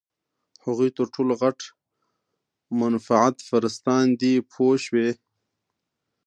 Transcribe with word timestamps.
هغوی 0.65 0.89
تر 0.97 1.05
ټولو 1.15 1.33
غټ 1.41 1.59
منفعت 2.79 3.35
پرستان 3.49 4.05
دي 4.21 4.33
پوه 4.51 4.75
شوې!. 4.85 5.09